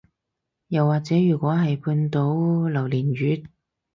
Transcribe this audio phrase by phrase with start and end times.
[0.69, 3.43] 又或者如果係半島榴槤月